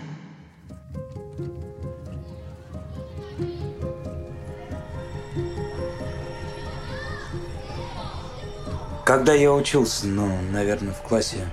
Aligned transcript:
Когда 9.05 9.34
я 9.34 9.54
учился, 9.54 10.07
ну, 10.07 10.29
наверное, 10.52 10.93
в 10.93 11.02
классе 11.02 11.45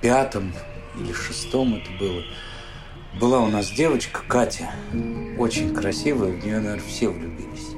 пятом 0.00 0.54
или 0.98 1.12
шестом 1.12 1.74
это 1.74 1.90
было, 2.00 2.22
была 3.18 3.40
у 3.40 3.48
нас 3.48 3.70
девочка 3.70 4.20
Катя, 4.26 4.70
очень 5.38 5.74
красивая, 5.74 6.32
в 6.32 6.44
нее, 6.44 6.58
наверное, 6.58 6.82
все 6.86 7.08
влюбились. 7.08 7.70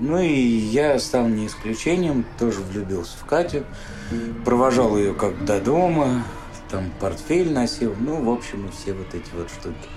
Ну 0.00 0.20
и 0.20 0.32
я 0.32 0.98
стал 0.98 1.28
не 1.28 1.46
исключением, 1.46 2.24
тоже 2.38 2.60
влюбился 2.60 3.16
в 3.18 3.24
Катю, 3.24 3.64
провожал 4.44 4.96
ее 4.96 5.12
как 5.14 5.44
до 5.44 5.60
дома, 5.60 6.24
там 6.70 6.90
портфель 7.00 7.52
носил, 7.52 7.94
ну, 7.98 8.22
в 8.22 8.30
общем, 8.30 8.66
и 8.66 8.70
все 8.70 8.92
вот 8.92 9.14
эти 9.14 9.30
вот 9.34 9.50
штуки. 9.50 9.88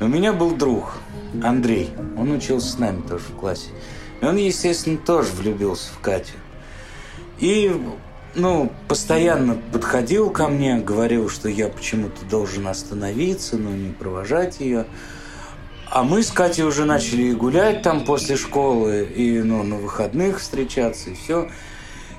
У 0.00 0.06
меня 0.06 0.32
был 0.32 0.52
друг, 0.52 0.94
Андрей, 1.42 1.90
он 2.16 2.32
учился 2.32 2.72
с 2.72 2.78
нами 2.78 3.02
тоже 3.02 3.24
в 3.24 3.36
классе. 3.36 3.68
И 4.20 4.24
он, 4.24 4.36
естественно, 4.36 4.98
тоже 4.98 5.30
влюбился 5.32 5.92
в 5.92 6.00
Катю. 6.00 6.32
И, 7.38 7.70
ну, 8.34 8.70
постоянно 8.88 9.56
подходил 9.72 10.30
ко 10.30 10.48
мне, 10.48 10.78
говорил, 10.78 11.28
что 11.28 11.48
я 11.48 11.68
почему-то 11.68 12.24
должен 12.26 12.68
остановиться, 12.68 13.56
ну, 13.56 13.70
не 13.70 13.92
провожать 13.92 14.60
ее. 14.60 14.86
А 15.90 16.04
мы 16.04 16.22
с 16.22 16.30
Катей 16.30 16.64
уже 16.64 16.84
начали 16.84 17.32
гулять 17.32 17.82
там 17.82 18.04
после 18.04 18.36
школы, 18.36 19.04
и, 19.04 19.40
ну, 19.42 19.62
на 19.64 19.76
выходных 19.76 20.38
встречаться, 20.38 21.10
и 21.10 21.14
все. 21.14 21.50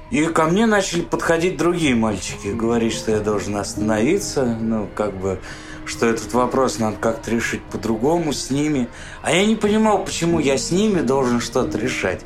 И 0.09 0.26
ко 0.26 0.45
мне 0.45 0.66
начали 0.66 1.02
подходить 1.02 1.56
другие 1.56 1.95
мальчики, 1.95 2.50
говорить, 2.50 2.94
что 2.94 3.12
я 3.12 3.20
должен 3.22 3.56
остановиться, 3.56 4.44
ну, 4.44 4.89
как 4.94 5.16
бы, 5.16 5.39
что 5.86 6.06
этот 6.06 6.34
вопрос 6.34 6.80
надо 6.80 6.98
как-то 6.98 7.32
решить 7.32 7.64
по-другому 7.64 8.34
с 8.34 8.50
ними. 8.50 8.89
А 9.22 9.32
я 9.32 9.45
не 9.45 9.56
понимал, 9.56 10.04
почему 10.04 10.39
я 10.39 10.58
с 10.58 10.72
ними 10.72 11.00
должен 11.00 11.39
что-то 11.39 11.78
решать. 11.78 12.26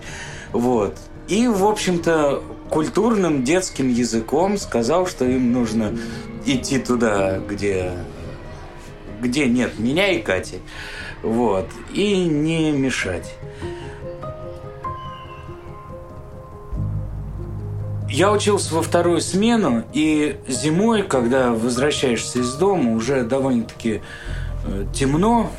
Вот. 0.52 0.98
И, 1.28 1.48
в 1.48 1.64
общем-то, 1.64 2.44
культурным 2.70 3.44
детским 3.44 3.90
языком 3.90 4.58
сказал, 4.58 5.08
что 5.08 5.26
им 5.26 5.52
нужно 5.52 5.98
идти 6.46 6.80
туда, 6.80 7.40
где, 7.40 7.92
где 9.22 9.48
нет 9.48 9.80
меня 9.80 10.12
и 10.12 10.22
Кати. 10.22 10.60
Вот. 11.24 11.68
И 11.94 12.26
не 12.26 12.72
мешать. 12.72 13.36
Я 18.10 18.32
учился 18.32 18.76
во 18.76 18.82
вторую 18.82 19.20
смену, 19.20 19.84
и 19.92 20.38
зимой, 20.48 21.04
когда 21.04 21.52
возвращаешься 21.52 22.40
из 22.40 22.54
дома, 22.54 22.96
уже 22.96 23.24
довольно-таки 23.24 24.02
э, 24.64 24.86
темно. 24.94 25.52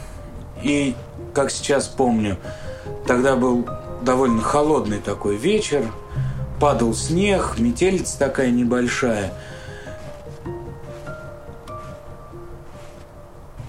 И, 0.62 0.94
как 1.34 1.50
сейчас 1.50 1.86
помню, 1.86 2.38
тогда 3.06 3.36
был 3.36 3.68
довольно 4.00 4.40
холодный 4.40 5.00
такой 5.00 5.36
вечер, 5.36 5.84
падал 6.60 6.94
снег, 6.94 7.54
метелица 7.58 8.18
такая 8.18 8.50
небольшая. 8.50 9.32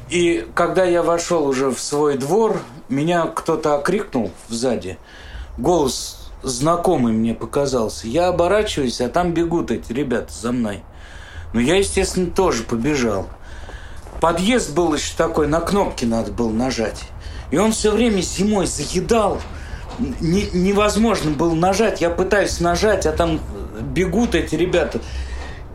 И 0.09 0.47
когда 0.55 0.85
я 0.85 1.03
вошел 1.03 1.45
уже 1.47 1.69
в 1.69 1.79
свой 1.79 2.17
двор, 2.17 2.61
меня 2.87 3.25
кто-то 3.25 3.75
окрикнул 3.75 4.31
сзади. 4.47 4.97
Голос 5.57 6.31
знакомый 6.43 7.13
мне 7.13 7.33
показался. 7.33 8.07
Я 8.07 8.29
оборачиваюсь, 8.29 9.01
а 9.01 9.09
там 9.09 9.33
бегут 9.33 9.71
эти 9.71 9.91
ребята 9.91 10.31
за 10.33 10.51
мной. 10.51 10.83
Но 11.53 11.59
я, 11.59 11.75
естественно, 11.75 12.31
тоже 12.31 12.63
побежал. 12.63 13.27
Подъезд 14.21 14.73
был 14.73 14.93
еще 14.93 15.13
такой, 15.15 15.47
на 15.47 15.59
кнопки 15.59 16.05
надо 16.05 16.31
было 16.31 16.51
нажать. 16.51 17.03
И 17.51 17.57
он 17.57 17.71
все 17.71 17.91
время 17.91 18.21
зимой 18.21 18.65
заедал. 18.65 19.39
Не, 19.99 20.49
невозможно 20.53 21.31
было 21.31 21.53
нажать. 21.53 22.01
Я 22.01 22.09
пытаюсь 22.09 22.59
нажать, 22.59 23.05
а 23.05 23.11
там 23.11 23.39
бегут 23.81 24.35
эти 24.35 24.55
ребята. 24.55 24.99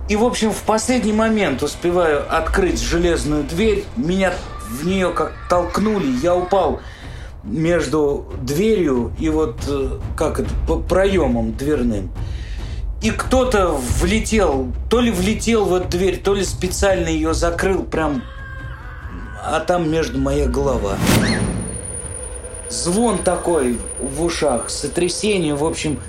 И, 0.09 0.16
в 0.16 0.25
общем, 0.25 0.53
в 0.53 0.62
последний 0.62 1.12
момент 1.12 1.62
успеваю 1.62 2.25
открыть 2.28 2.81
железную 2.81 3.44
дверь. 3.44 3.84
Меня 3.97 4.32
в 4.69 4.87
нее 4.87 5.11
как 5.11 5.32
толкнули. 5.49 6.09
Я 6.22 6.34
упал 6.34 6.81
между 7.44 8.27
дверью 8.41 9.12
и 9.19 9.28
вот 9.28 9.56
э, 9.66 9.99
как 10.16 10.41
это, 10.41 10.50
проемом 10.88 11.56
дверным. 11.56 12.11
И 13.03 13.11
кто-то 13.11 13.77
влетел, 13.99 14.69
то 14.88 15.00
ли 15.00 15.11
влетел 15.11 15.65
в 15.65 15.75
эту 15.75 15.88
дверь, 15.88 16.21
то 16.22 16.34
ли 16.34 16.44
специально 16.44 17.09
ее 17.09 17.34
закрыл 17.34 17.82
прям, 17.82 18.22
а 19.44 19.59
там 19.59 19.91
между 19.91 20.21
моя 20.21 20.47
голова. 20.47 20.97
Звон 22.72 23.19
такой 23.19 23.78
в 24.00 24.22
ушах, 24.25 24.71
сотрясение, 24.71 25.55
в 25.55 25.62
общем. 25.62 26.00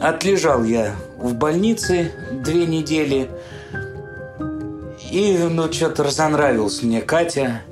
Отлежал 0.00 0.62
я 0.62 0.94
в 1.18 1.34
больнице 1.34 2.12
две 2.44 2.64
недели. 2.66 3.28
И, 5.10 5.36
ну, 5.36 5.70
что-то 5.72 6.04
разонравилась 6.04 6.80
мне 6.84 7.02
Катя. 7.02 7.62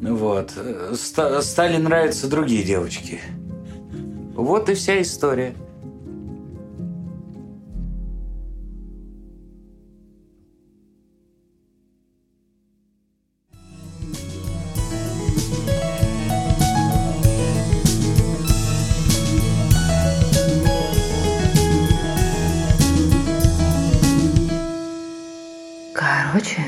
Вот. 0.00 0.52
Ст 0.94 1.18
стали 1.42 1.78
нравиться 1.78 2.28
другие 2.28 2.62
девочки. 2.62 3.20
Вот 4.36 4.68
и 4.68 4.74
вся 4.74 5.02
история. 5.02 5.56
Короче. 26.06 26.62